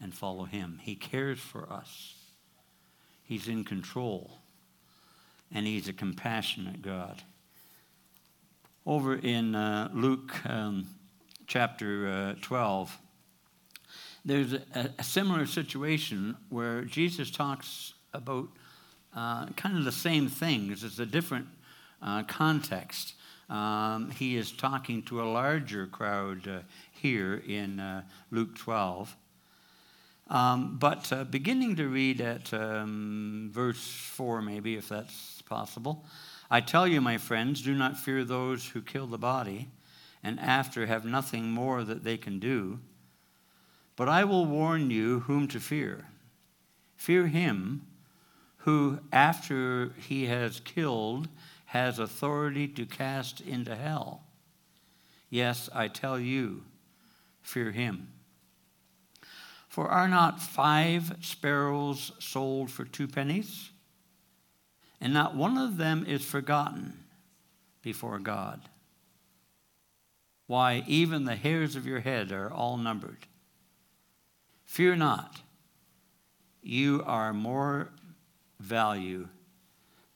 and 0.00 0.14
follow 0.14 0.44
him. 0.44 0.80
He 0.82 0.94
cares 0.94 1.38
for 1.38 1.70
us, 1.70 2.14
he's 3.22 3.48
in 3.48 3.64
control, 3.64 4.38
and 5.52 5.66
he's 5.66 5.88
a 5.88 5.92
compassionate 5.92 6.82
God. 6.82 7.22
Over 8.86 9.16
in 9.16 9.54
uh, 9.54 9.90
Luke 9.92 10.34
um, 10.48 10.86
chapter 11.46 12.08
uh, 12.08 12.34
12, 12.40 12.98
there's 14.24 14.54
a, 14.54 14.90
a, 14.98 15.04
similar 15.04 15.44
situation 15.44 16.34
where 16.48 16.82
Jesus 16.82 17.30
talks 17.30 17.92
about 18.14 18.48
uh, 19.14 19.46
kind 19.48 19.76
of 19.76 19.84
the 19.84 19.92
same 19.92 20.28
things. 20.28 20.82
It's 20.82 20.98
a 20.98 21.04
different 21.04 21.48
uh, 22.00 22.22
context. 22.22 23.14
Um, 23.50 24.12
he 24.12 24.38
is 24.38 24.50
talking 24.50 25.02
to 25.04 25.20
a 25.20 25.28
larger 25.28 25.86
crowd 25.86 26.48
uh, 26.48 26.60
here 26.90 27.42
in 27.46 27.80
uh, 27.80 28.04
Luke 28.30 28.56
12. 28.56 29.14
Um, 30.28 30.78
but 30.78 31.30
beginning 31.30 31.76
to 31.76 31.88
read 31.88 32.22
at 32.22 32.54
um, 32.54 33.50
verse 33.52 33.86
4, 33.86 34.40
maybe, 34.40 34.76
if 34.76 34.88
that's 34.88 35.42
possible. 35.42 36.06
I 36.50 36.60
tell 36.60 36.88
you, 36.88 37.00
my 37.00 37.16
friends, 37.16 37.62
do 37.62 37.74
not 37.74 37.96
fear 37.96 38.24
those 38.24 38.68
who 38.70 38.82
kill 38.82 39.06
the 39.06 39.18
body, 39.18 39.68
and 40.22 40.40
after 40.40 40.86
have 40.86 41.04
nothing 41.04 41.50
more 41.50 41.84
that 41.84 42.02
they 42.02 42.16
can 42.16 42.40
do. 42.40 42.80
But 43.94 44.08
I 44.08 44.24
will 44.24 44.46
warn 44.46 44.90
you 44.90 45.20
whom 45.20 45.46
to 45.48 45.60
fear. 45.60 46.06
Fear 46.96 47.28
him 47.28 47.86
who, 48.64 48.98
after 49.12 49.92
he 49.96 50.26
has 50.26 50.60
killed, 50.60 51.28
has 51.66 51.98
authority 51.98 52.66
to 52.68 52.84
cast 52.84 53.40
into 53.40 53.76
hell. 53.76 54.22
Yes, 55.30 55.70
I 55.72 55.88
tell 55.88 56.18
you, 56.18 56.64
fear 57.42 57.70
him. 57.70 58.08
For 59.68 59.88
are 59.88 60.08
not 60.08 60.42
five 60.42 61.16
sparrows 61.20 62.10
sold 62.18 62.70
for 62.70 62.84
two 62.84 63.06
pennies? 63.06 63.69
And 65.00 65.14
not 65.14 65.34
one 65.34 65.56
of 65.56 65.76
them 65.76 66.04
is 66.06 66.24
forgotten 66.24 67.04
before 67.82 68.18
God. 68.18 68.60
Why, 70.46 70.82
even 70.86 71.24
the 71.24 71.36
hairs 71.36 71.76
of 71.76 71.86
your 71.86 72.00
head 72.00 72.32
are 72.32 72.52
all 72.52 72.76
numbered. 72.76 73.26
Fear 74.64 74.96
not, 74.96 75.40
you 76.62 77.02
are 77.06 77.32
more 77.32 77.88
value 78.58 79.28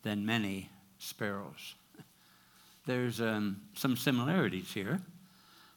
than 0.03 0.27
many 0.27 0.69
sparrows. 0.99 1.75
There's 2.87 3.21
um, 3.21 3.63
some 3.75 3.97
similarities 3.97 4.73
here, 4.73 5.01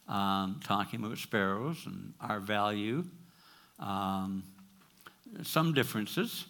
um, 0.09 0.59
talking 0.63 1.03
about 1.03 1.17
sparrows 1.17 1.85
and 1.85 2.13
our 2.19 2.39
value. 2.39 3.05
Um, 3.79 4.43
some 5.43 5.73
differences. 5.73 6.45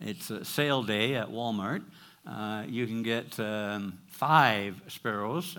It's 0.00 0.30
a 0.30 0.44
sale 0.44 0.82
day 0.82 1.14
at 1.14 1.28
Walmart. 1.28 1.82
Uh, 2.26 2.64
you 2.66 2.86
can 2.86 3.02
get 3.02 3.38
um, 3.40 3.98
five 4.08 4.80
sparrows 4.88 5.56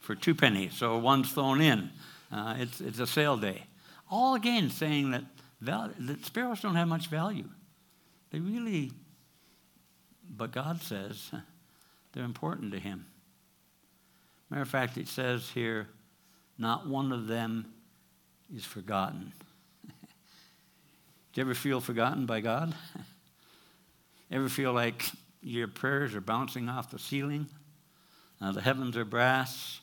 for 0.00 0.14
two 0.14 0.34
pennies, 0.34 0.74
so 0.74 0.98
one's 0.98 1.32
thrown 1.32 1.60
in. 1.60 1.90
Uh, 2.30 2.54
it's, 2.58 2.80
it's 2.80 2.98
a 2.98 3.06
sale 3.06 3.36
day. 3.36 3.64
All 4.10 4.34
again 4.34 4.70
saying 4.70 5.10
that, 5.10 5.24
value, 5.60 5.94
that 5.98 6.24
sparrows 6.24 6.60
don't 6.60 6.76
have 6.76 6.88
much 6.88 7.08
value. 7.08 7.48
They 8.30 8.40
really 8.40 8.92
but 10.36 10.50
God 10.50 10.80
says 10.80 11.30
they're 12.12 12.24
important 12.24 12.72
to 12.72 12.80
him. 12.80 13.06
Matter 14.50 14.62
of 14.62 14.68
fact, 14.68 14.98
it 14.98 15.08
says 15.08 15.50
here, 15.50 15.88
not 16.58 16.86
one 16.86 17.12
of 17.12 17.26
them 17.26 17.72
is 18.54 18.64
forgotten. 18.64 19.32
Do 19.86 19.92
you 21.34 21.42
ever 21.42 21.54
feel 21.54 21.80
forgotten 21.80 22.26
by 22.26 22.40
God? 22.40 22.74
ever 24.32 24.48
feel 24.48 24.72
like 24.72 25.04
your 25.42 25.68
prayers 25.68 26.14
are 26.14 26.20
bouncing 26.20 26.68
off 26.68 26.90
the 26.90 26.98
ceiling? 26.98 27.46
Uh, 28.40 28.52
the 28.52 28.60
heavens 28.60 28.96
are 28.96 29.04
brass. 29.04 29.80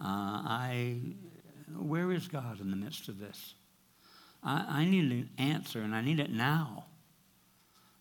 Uh, 0.00 0.04
I, 0.04 0.96
where 1.78 2.10
is 2.10 2.26
God 2.28 2.60
in 2.60 2.70
the 2.70 2.76
midst 2.76 3.08
of 3.08 3.18
this? 3.18 3.54
I, 4.42 4.64
I 4.68 4.84
need 4.84 5.10
an 5.10 5.30
answer, 5.38 5.80
and 5.80 5.94
I 5.94 6.00
need 6.00 6.20
it 6.20 6.30
now. 6.30 6.86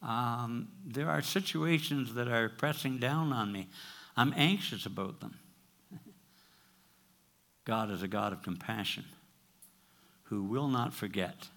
Um, 0.01 0.69
there 0.85 1.09
are 1.09 1.21
situations 1.21 2.13
that 2.13 2.27
are 2.27 2.49
pressing 2.49 2.99
down 2.99 3.33
on 3.33 3.51
me. 3.51 3.69
I'm 4.15 4.33
anxious 4.35 4.85
about 4.85 5.19
them. 5.19 5.39
God 7.65 7.91
is 7.91 8.03
a 8.03 8.07
God 8.07 8.31
of 8.33 8.43
compassion 8.43 9.05
who 10.25 10.43
will 10.43 10.67
not 10.67 10.93
forget. 10.93 11.49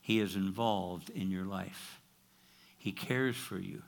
He 0.00 0.20
is 0.20 0.36
involved 0.36 1.10
in 1.10 1.30
your 1.30 1.44
life, 1.44 2.00
He 2.82 2.90
cares 2.90 3.36
for 3.36 3.60
you, 3.60 3.84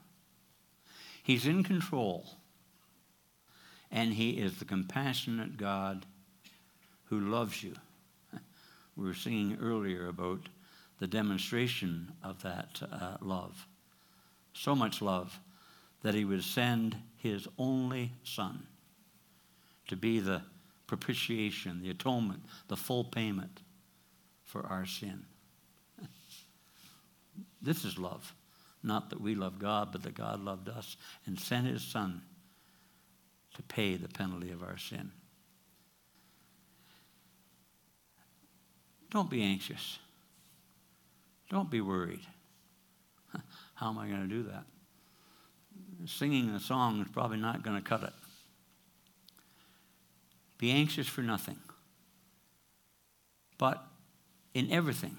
He's 1.21 1.49
in 1.49 1.65
control, 1.65 2.37
and 3.91 4.15
He 4.15 4.31
is 4.31 4.59
the 4.59 4.65
compassionate 4.65 5.57
God 5.57 6.07
who 7.07 7.19
loves 7.19 7.61
you. 7.65 7.75
We 8.97 9.05
were 9.05 9.15
singing 9.15 9.59
earlier 9.61 10.07
about 10.07 10.43
the 11.01 11.09
demonstration 11.09 12.13
of 12.23 12.41
that 12.45 12.81
uh, 12.93 13.17
love. 13.21 13.67
So 14.53 14.77
much 14.77 15.03
love 15.03 15.41
that 16.03 16.15
he 16.15 16.25
would 16.25 16.45
send 16.45 16.97
his 17.17 17.49
only 17.59 18.13
son 18.23 18.69
to 19.89 19.97
be 19.97 20.21
the 20.21 20.43
propitiation, 20.87 21.83
the 21.83 21.91
atonement, 21.91 22.45
the 22.69 22.77
full 22.77 23.03
payment 23.03 23.63
for 24.45 24.65
our 24.67 24.87
sin. 24.87 25.25
this 27.61 27.85
is 27.85 27.99
love. 27.99 28.33
Not 28.85 29.09
that 29.11 29.21
we 29.21 29.35
love 29.35 29.59
God, 29.59 29.91
but 29.93 30.03
that 30.03 30.15
God 30.15 30.41
loved 30.41 30.69
us 30.69 30.99
and 31.27 31.41
sent 31.41 31.67
his 31.67 31.83
son 31.83 32.21
to 33.55 33.63
pay 33.63 33.97
the 33.97 34.09
penalty 34.09 34.51
of 34.51 34.63
our 34.63 34.77
sin. 34.77 35.11
Don't 39.11 39.31
be 39.31 39.43
anxious. 39.43 39.99
Don't 41.49 41.71
be 41.71 41.81
worried. 41.81 42.27
How 43.75 43.89
am 43.89 43.99
I 43.99 44.07
going 44.09 44.29
to 44.29 44.29
do 44.29 44.43
that? 44.45 44.65
Singing 46.07 46.51
a 46.51 46.61
song 46.61 47.01
is 47.01 47.09
probably 47.11 47.39
not 47.39 47.63
going 47.63 47.77
to 47.77 47.83
cut 47.83 48.03
it. 48.03 48.13
Be 50.59 50.73
anxious 50.73 51.07
for 51.07 51.23
nothing. 51.23 51.59
But 53.57 53.83
in 54.53 54.71
everything, 54.71 55.17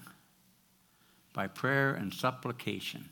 by 1.32 1.48
prayer 1.48 1.94
and 1.94 2.14
supplication, 2.14 3.08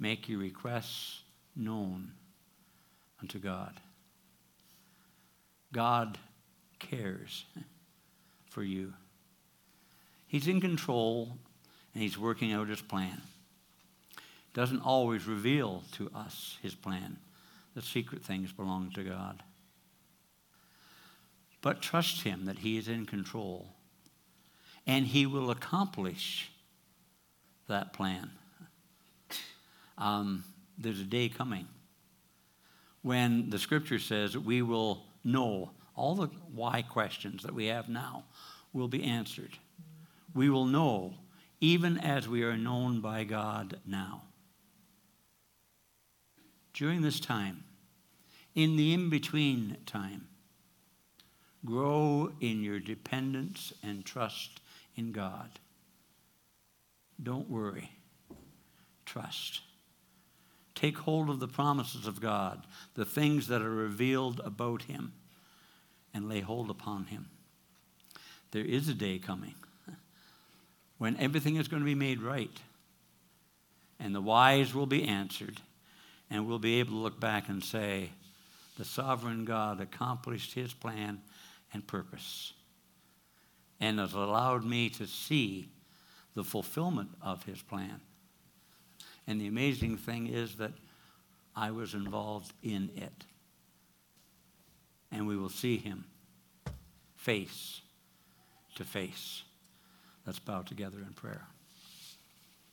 make 0.00 0.28
your 0.28 0.40
requests 0.40 1.22
known 1.54 2.12
unto 3.20 3.38
God. 3.38 3.78
God 5.72 6.18
cares 6.78 7.44
for 8.48 8.64
you. 8.64 8.94
He's 10.26 10.48
in 10.48 10.60
control 10.60 11.36
and 11.94 12.02
he's 12.02 12.18
working 12.18 12.52
out 12.52 12.68
his 12.68 12.80
plan. 12.80 13.20
Doesn't 14.54 14.80
always 14.80 15.26
reveal 15.26 15.84
to 15.92 16.10
us 16.14 16.58
his 16.62 16.74
plan. 16.74 17.18
The 17.74 17.82
secret 17.82 18.24
things 18.24 18.50
belong 18.52 18.90
to 18.94 19.04
God. 19.04 19.42
But 21.62 21.82
trust 21.82 22.22
him 22.22 22.46
that 22.46 22.58
he 22.58 22.78
is 22.78 22.88
in 22.88 23.06
control 23.06 23.68
and 24.86 25.06
he 25.06 25.26
will 25.26 25.50
accomplish 25.50 26.50
that 27.68 27.92
plan. 27.92 28.30
Um, 30.00 30.44
there's 30.78 31.00
a 31.00 31.04
day 31.04 31.28
coming 31.28 31.68
when 33.02 33.50
the 33.50 33.58
scripture 33.58 33.98
says 33.98 34.36
we 34.36 34.62
will 34.62 35.04
know 35.24 35.70
all 35.94 36.14
the 36.14 36.28
why 36.52 36.82
questions 36.82 37.42
that 37.42 37.54
we 37.54 37.66
have 37.66 37.88
now 37.88 38.24
will 38.72 38.88
be 38.88 39.04
answered. 39.04 39.58
We 40.34 40.48
will 40.48 40.64
know 40.64 41.14
even 41.60 41.98
as 41.98 42.26
we 42.26 42.42
are 42.42 42.56
known 42.56 43.00
by 43.00 43.24
God 43.24 43.78
now. 43.86 44.22
During 46.72 47.02
this 47.02 47.20
time, 47.20 47.64
in 48.54 48.76
the 48.76 48.94
in 48.94 49.10
between 49.10 49.76
time, 49.84 50.28
grow 51.64 52.32
in 52.40 52.62
your 52.62 52.80
dependence 52.80 53.72
and 53.82 54.04
trust 54.04 54.60
in 54.96 55.12
God. 55.12 55.50
Don't 57.22 57.50
worry, 57.50 57.90
trust. 59.04 59.60
Take 60.80 60.98
hold 60.98 61.28
of 61.28 61.40
the 61.40 61.48
promises 61.48 62.06
of 62.06 62.20
God, 62.20 62.66
the 62.94 63.04
things 63.04 63.48
that 63.48 63.60
are 63.60 63.70
revealed 63.70 64.40
about 64.42 64.82
Him, 64.82 65.12
and 66.14 66.26
lay 66.26 66.40
hold 66.40 66.70
upon 66.70 67.04
Him. 67.06 67.28
There 68.52 68.64
is 68.64 68.88
a 68.88 68.94
day 68.94 69.18
coming 69.18 69.54
when 70.96 71.18
everything 71.18 71.56
is 71.56 71.68
going 71.68 71.82
to 71.82 71.86
be 71.86 71.94
made 71.94 72.22
right. 72.22 72.56
And 73.98 74.14
the 74.14 74.22
whys 74.22 74.74
will 74.74 74.86
be 74.86 75.04
answered. 75.04 75.60
And 76.30 76.46
we'll 76.46 76.58
be 76.58 76.80
able 76.80 76.92
to 76.92 76.98
look 76.98 77.20
back 77.20 77.48
and 77.48 77.62
say, 77.62 78.10
the 78.78 78.84
sovereign 78.84 79.44
God 79.44 79.80
accomplished 79.80 80.54
his 80.54 80.72
plan 80.72 81.20
and 81.74 81.86
purpose 81.86 82.54
and 83.80 83.98
has 83.98 84.14
allowed 84.14 84.64
me 84.64 84.88
to 84.90 85.06
see 85.06 85.68
the 86.34 86.44
fulfillment 86.44 87.10
of 87.20 87.44
his 87.44 87.60
plan. 87.60 88.00
And 89.30 89.40
the 89.40 89.46
amazing 89.46 89.96
thing 89.96 90.26
is 90.26 90.56
that 90.56 90.72
I 91.54 91.70
was 91.70 91.94
involved 91.94 92.52
in 92.64 92.90
it. 92.96 93.24
And 95.12 95.24
we 95.28 95.36
will 95.36 95.48
see 95.48 95.76
him 95.76 96.04
face 97.14 97.80
to 98.74 98.82
face. 98.82 99.44
Let's 100.26 100.40
bow 100.40 100.62
together 100.62 100.98
in 100.98 101.12
prayer. 101.12 101.46